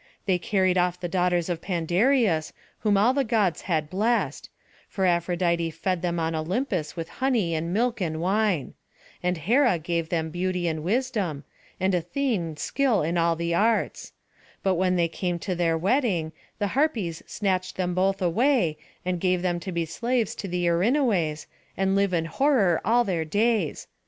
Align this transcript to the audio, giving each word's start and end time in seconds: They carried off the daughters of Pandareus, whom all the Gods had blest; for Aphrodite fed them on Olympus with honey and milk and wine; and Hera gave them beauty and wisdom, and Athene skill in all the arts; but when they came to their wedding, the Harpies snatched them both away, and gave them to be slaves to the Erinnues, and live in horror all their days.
They 0.25 0.39
carried 0.39 0.79
off 0.79 0.99
the 0.99 1.07
daughters 1.07 1.47
of 1.47 1.61
Pandareus, 1.61 2.53
whom 2.79 2.97
all 2.97 3.13
the 3.13 3.23
Gods 3.23 3.61
had 3.69 3.87
blest; 3.87 4.49
for 4.89 5.05
Aphrodite 5.05 5.69
fed 5.69 6.01
them 6.01 6.19
on 6.19 6.33
Olympus 6.33 6.95
with 6.95 7.07
honey 7.21 7.53
and 7.53 7.71
milk 7.71 8.01
and 8.01 8.19
wine; 8.19 8.73
and 9.21 9.37
Hera 9.37 9.77
gave 9.77 10.09
them 10.09 10.31
beauty 10.31 10.67
and 10.67 10.83
wisdom, 10.83 11.43
and 11.79 11.93
Athene 11.93 12.57
skill 12.57 13.03
in 13.03 13.15
all 13.15 13.35
the 13.35 13.53
arts; 13.53 14.11
but 14.63 14.73
when 14.73 14.95
they 14.95 15.07
came 15.07 15.37
to 15.37 15.53
their 15.53 15.77
wedding, 15.77 16.31
the 16.57 16.69
Harpies 16.69 17.21
snatched 17.27 17.75
them 17.75 17.93
both 17.93 18.23
away, 18.23 18.79
and 19.05 19.19
gave 19.21 19.43
them 19.43 19.59
to 19.59 19.71
be 19.71 19.85
slaves 19.85 20.33
to 20.33 20.47
the 20.47 20.65
Erinnues, 20.65 21.45
and 21.77 21.95
live 21.95 22.11
in 22.11 22.25
horror 22.25 22.81
all 22.83 23.03
their 23.03 23.23
days. 23.23 23.85